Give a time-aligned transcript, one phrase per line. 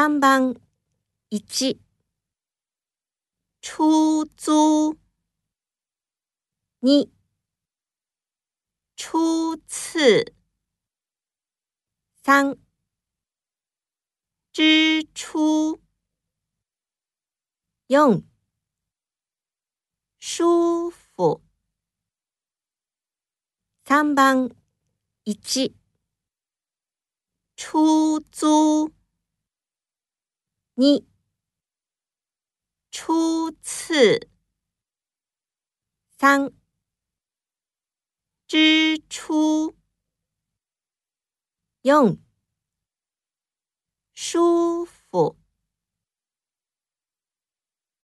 [0.00, 0.54] 三番
[1.28, 1.82] 一。
[3.60, 4.96] 出租。
[6.78, 7.10] 二。
[8.94, 10.36] 初次。
[12.22, 12.56] 三。
[14.52, 15.80] 支出。
[17.88, 18.22] 四。
[20.20, 21.42] 舒服。
[23.84, 24.48] 三番
[25.24, 25.74] 一。
[27.56, 28.97] 出租。
[30.80, 31.04] 你
[32.92, 34.30] 初次
[36.16, 36.52] 三
[38.46, 39.76] 支出
[41.82, 42.22] 用
[44.14, 45.47] 舒服。